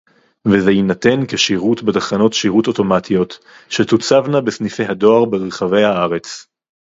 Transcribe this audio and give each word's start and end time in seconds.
וזה 0.47 0.71
יינתן 0.71 1.19
כשירות 1.27 1.83
בתחנות 1.83 2.33
שירות 2.33 2.67
אוטומטיות 2.67 3.45
שתוצבנה 3.69 4.41
בסניפי 4.41 4.83
הדואר 4.83 5.25
ברחבי 5.25 5.83
הארץ 5.83 6.47